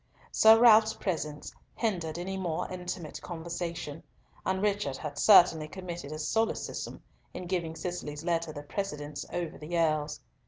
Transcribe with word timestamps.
Sir 0.31 0.59
Ralf's 0.59 0.95
presence 0.95 1.53
hindered 1.75 2.17
any 2.17 2.35
more 2.35 2.67
intimate 2.71 3.21
conversation, 3.21 4.01
and 4.43 4.59
Richard 4.59 4.97
had 4.97 5.19
certainly 5.19 5.67
committed 5.67 6.11
a 6.11 6.17
solecism 6.17 7.03
in 7.35 7.45
giving 7.45 7.75
Cicely's 7.75 8.23
letter 8.25 8.51
the 8.51 8.63
precedence 8.63 9.25
over 9.31 9.59
the 9.59 9.77
Earl's. 9.77 10.19